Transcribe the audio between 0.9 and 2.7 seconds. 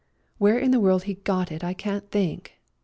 he got it I can't think.